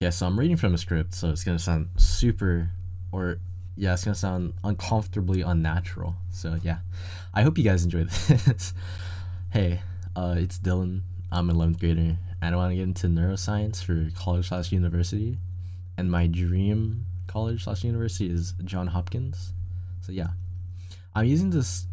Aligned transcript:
Yeah, 0.00 0.10
so 0.10 0.26
I'm 0.26 0.38
reading 0.38 0.56
from 0.56 0.74
a 0.74 0.78
script, 0.78 1.12
so 1.12 1.30
it's 1.30 1.42
gonna 1.42 1.58
sound 1.58 1.88
super, 1.96 2.70
or 3.10 3.40
yeah, 3.74 3.94
it's 3.94 4.04
gonna 4.04 4.14
sound 4.14 4.52
uncomfortably 4.62 5.40
unnatural. 5.40 6.14
So 6.30 6.56
yeah, 6.62 6.78
I 7.34 7.42
hope 7.42 7.58
you 7.58 7.64
guys 7.64 7.82
enjoy 7.82 8.04
this. 8.28 8.74
hey, 9.50 9.80
uh, 10.14 10.36
it's 10.38 10.56
Dylan. 10.56 11.00
I'm 11.32 11.50
an 11.50 11.56
11th 11.56 11.80
grader, 11.80 12.16
and 12.40 12.54
I 12.54 12.56
want 12.56 12.70
to 12.70 12.76
get 12.76 12.84
into 12.84 13.08
neuroscience 13.08 13.82
for 13.82 14.08
college 14.16 14.50
slash 14.50 14.70
university, 14.70 15.36
and 15.96 16.12
my 16.12 16.28
dream 16.28 17.04
college 17.26 17.64
slash 17.64 17.82
university 17.82 18.30
is 18.30 18.54
John 18.64 18.86
Hopkins. 18.86 19.52
So 20.00 20.12
yeah, 20.12 20.28
I'm 21.12 21.24
using 21.24 21.50
this 21.50 21.88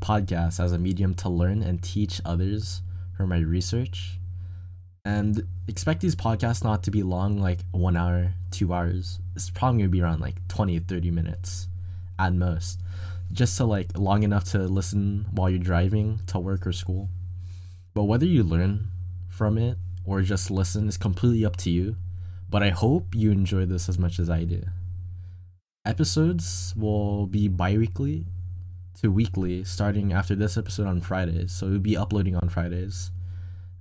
podcast 0.00 0.58
as 0.58 0.72
a 0.72 0.78
medium 0.78 1.14
to 1.14 1.28
learn 1.28 1.62
and 1.62 1.80
teach 1.80 2.20
others 2.24 2.82
from 3.16 3.28
my 3.28 3.38
research 3.38 4.18
and 5.04 5.46
expect 5.66 6.00
these 6.00 6.14
podcasts 6.14 6.62
not 6.62 6.82
to 6.84 6.90
be 6.90 7.02
long 7.02 7.38
like 7.38 7.60
one 7.72 7.96
hour 7.96 8.34
two 8.50 8.72
hours. 8.72 9.20
It's 9.34 9.50
probably 9.50 9.78
going 9.78 9.90
to 9.90 9.92
be 9.92 10.02
around 10.02 10.20
like 10.20 10.46
20 10.48 10.78
30 10.80 11.10
minutes 11.10 11.68
at 12.18 12.34
most. 12.34 12.80
Just 13.32 13.56
to 13.58 13.64
like 13.64 13.96
long 13.96 14.22
enough 14.22 14.44
to 14.52 14.58
listen 14.58 15.26
while 15.30 15.48
you're 15.48 15.58
driving 15.58 16.20
to 16.26 16.38
work 16.38 16.66
or 16.66 16.72
school. 16.72 17.08
But 17.94 18.04
whether 18.04 18.26
you 18.26 18.42
learn 18.42 18.88
from 19.28 19.56
it 19.56 19.78
or 20.04 20.22
just 20.22 20.50
listen 20.50 20.88
is 20.88 20.96
completely 20.96 21.44
up 21.44 21.56
to 21.58 21.70
you. 21.70 21.96
But 22.48 22.62
i 22.62 22.70
hope 22.70 23.14
you 23.14 23.30
enjoy 23.30 23.64
this 23.64 23.88
as 23.88 23.98
much 23.98 24.18
as 24.18 24.28
i 24.28 24.44
do. 24.44 24.62
Episodes 25.86 26.74
will 26.76 27.26
be 27.26 27.48
bi-weekly 27.48 28.26
to 29.00 29.10
weekly 29.10 29.64
starting 29.64 30.12
after 30.12 30.34
this 30.34 30.58
episode 30.58 30.86
on 30.86 31.00
fridays 31.00 31.52
so 31.52 31.68
we'll 31.68 31.78
be 31.78 31.96
uploading 31.96 32.36
on 32.36 32.48
fridays. 32.48 33.12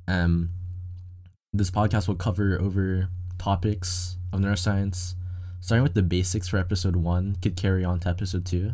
Um 0.08 0.52
this 1.52 1.71
podcast 1.71 2.08
will 2.08 2.16
cover 2.16 2.59
over 2.62 3.09
topics 3.39 4.17
of 4.31 4.39
neuroscience, 4.39 5.16
starting 5.62 5.84
with 5.84 5.95
the 5.95 6.03
basics 6.03 6.47
for 6.47 6.58
episode 6.58 6.95
one, 6.95 7.38
could 7.41 7.56
carry 7.56 7.83
on 7.83 8.00
to 8.02 8.09
episode 8.09 8.45
two. 8.45 8.73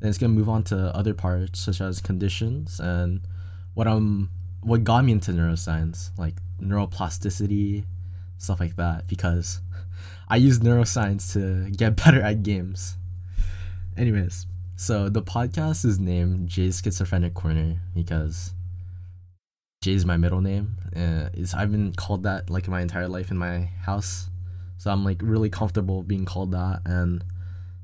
Then 0.00 0.08
it's 0.08 0.18
gonna 0.18 0.32
move 0.32 0.48
on 0.48 0.62
to 0.64 0.94
other 0.96 1.12
parts 1.12 1.60
such 1.60 1.80
as 1.80 2.00
conditions 2.00 2.80
and 2.80 3.20
what 3.74 3.86
um 3.86 4.30
what 4.62 4.82
got 4.84 5.04
me 5.04 5.12
into 5.12 5.30
neuroscience, 5.32 6.10
like 6.18 6.36
neuroplasticity, 6.60 7.84
stuff 8.38 8.60
like 8.60 8.76
that, 8.76 9.06
because 9.06 9.60
I 10.28 10.36
use 10.36 10.60
neuroscience 10.60 11.32
to 11.34 11.70
get 11.70 11.96
better 12.04 12.22
at 12.22 12.42
games. 12.42 12.96
Anyways, 13.96 14.46
so 14.74 15.08
the 15.10 15.22
podcast 15.22 15.84
is 15.84 15.98
named 15.98 16.48
Jay's 16.48 16.80
Schizophrenic 16.80 17.34
Corner 17.34 17.76
because 17.94 18.54
Jay's 19.82 20.04
my 20.04 20.16
middle 20.16 20.40
name. 20.40 20.76
Uh, 20.94 21.28
is 21.34 21.54
I've 21.54 21.70
been 21.70 21.92
called 21.92 22.22
that 22.24 22.50
like 22.50 22.68
my 22.68 22.80
entire 22.80 23.08
life 23.08 23.30
in 23.30 23.38
my 23.38 23.70
house, 23.82 24.30
so 24.78 24.90
I'm 24.90 25.04
like 25.04 25.20
really 25.22 25.50
comfortable 25.50 26.02
being 26.02 26.24
called 26.24 26.52
that. 26.52 26.82
And 26.84 27.24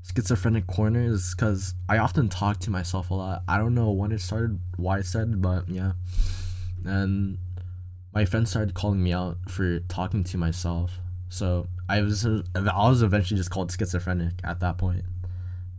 schizophrenic 0.03 0.67
corner 0.67 1.01
is 1.01 1.33
because 1.35 1.75
I 1.87 1.97
often 1.99 2.29
talk 2.29 2.59
to 2.61 2.71
myself 2.71 3.09
a 3.09 3.13
lot. 3.13 3.43
I 3.47 3.57
don't 3.57 3.75
know 3.75 3.91
when 3.91 4.11
it 4.11 4.21
started, 4.21 4.59
why 4.75 4.99
it 4.99 5.05
started, 5.05 5.41
but 5.41 5.69
yeah. 5.69 5.93
And 6.83 7.37
my 8.13 8.25
friends 8.25 8.49
started 8.49 8.73
calling 8.73 9.01
me 9.01 9.13
out 9.13 9.37
for 9.47 9.79
talking 9.79 10.23
to 10.25 10.37
myself. 10.37 10.99
So 11.29 11.67
I 11.89 12.01
was 12.01 12.25
I 12.25 12.39
was 12.55 13.01
eventually 13.01 13.37
just 13.37 13.49
called 13.49 13.71
schizophrenic 13.71 14.33
at 14.43 14.59
that 14.59 14.77
point. 14.77 15.05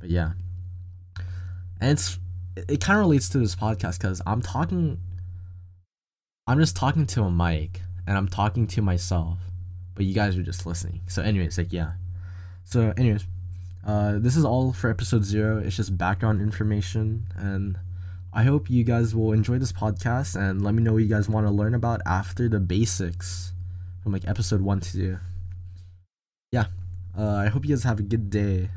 But 0.00 0.10
yeah. 0.10 0.32
And 1.80 1.92
it's 1.92 2.18
it 2.56 2.80
kind 2.80 2.98
of 2.98 3.06
relates 3.06 3.28
to 3.30 3.38
this 3.38 3.54
podcast 3.54 3.98
because 3.98 4.22
I'm 4.26 4.40
talking 4.40 5.00
I'm 6.46 6.60
just 6.60 6.76
talking 6.76 7.06
to 7.06 7.22
a 7.22 7.30
mic 7.30 7.80
and 8.06 8.18
I'm 8.18 8.28
talking 8.28 8.66
to 8.66 8.82
myself, 8.82 9.38
but 9.94 10.04
you 10.04 10.14
guys 10.14 10.36
are 10.36 10.42
just 10.42 10.66
listening. 10.66 11.00
So, 11.06 11.22
anyways, 11.22 11.56
like, 11.56 11.72
yeah. 11.72 11.92
So, 12.64 12.92
anyways, 12.98 13.24
uh, 13.86 14.18
this 14.18 14.36
is 14.36 14.44
all 14.44 14.74
for 14.74 14.90
episode 14.90 15.24
zero. 15.24 15.58
It's 15.58 15.76
just 15.76 15.96
background 15.96 16.42
information, 16.42 17.26
and 17.34 17.78
I 18.32 18.42
hope 18.42 18.68
you 18.68 18.84
guys 18.84 19.14
will 19.14 19.32
enjoy 19.32 19.58
this 19.58 19.72
podcast 19.72 20.36
and 20.36 20.62
let 20.62 20.74
me 20.74 20.82
know 20.82 20.92
what 20.92 21.02
you 21.02 21.08
guys 21.08 21.30
want 21.30 21.46
to 21.46 21.50
learn 21.50 21.74
about 21.74 22.02
after 22.04 22.46
the 22.46 22.60
basics 22.60 23.52
from 24.02 24.12
like 24.12 24.28
episode 24.28 24.60
one 24.60 24.80
to 24.80 24.92
two. 24.92 25.18
Yeah, 26.52 26.66
uh, 27.18 27.36
I 27.36 27.48
hope 27.48 27.64
you 27.64 27.70
guys 27.70 27.84
have 27.84 28.00
a 28.00 28.02
good 28.02 28.28
day. 28.28 28.68